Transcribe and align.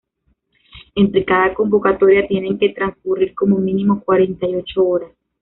Entre 0.95 1.23
cada 1.23 1.53
convocatoria 1.53 2.27
tienen 2.27 2.57
que 2.57 2.69
transcurrir 2.69 3.35
como 3.35 3.59
mínimo 3.59 4.01
cuarenta 4.01 4.47
y 4.47 4.55
ocho 4.55 4.83
horas. 4.83 5.11